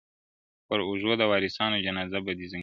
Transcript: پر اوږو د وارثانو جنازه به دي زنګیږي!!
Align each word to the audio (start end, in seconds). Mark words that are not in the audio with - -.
پر 0.67 0.79
اوږو 0.87 1.13
د 1.17 1.23
وارثانو 1.31 1.83
جنازه 1.85 2.19
به 2.25 2.31
دي 2.37 2.45
زنګیږي!! 2.51 2.59